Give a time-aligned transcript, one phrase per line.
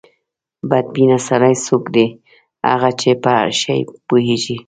[0.69, 2.07] بد بینه سړی څوک دی؟
[2.69, 3.77] هغه چې په هر شي
[4.07, 4.55] پوهېږي.